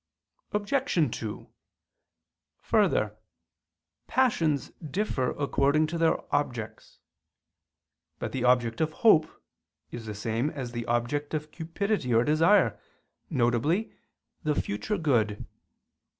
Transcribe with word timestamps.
Obj. 0.51 1.15
2: 1.19 1.47
Further, 2.57 3.17
passions 4.07 4.71
differ 4.83 5.29
according 5.37 5.85
to 5.85 5.99
their 5.99 6.17
objects. 6.33 6.97
But 8.17 8.31
the 8.31 8.43
object 8.43 8.81
of 8.81 8.93
hope 9.05 9.27
is 9.91 10.07
the 10.07 10.15
same 10.15 10.49
as 10.49 10.71
the 10.71 10.87
object 10.87 11.35
of 11.35 11.51
cupidity 11.51 12.11
or 12.15 12.23
desire, 12.23 12.79
viz. 13.29 13.85
the 14.41 14.55
future 14.59 14.97
good. 14.97 15.45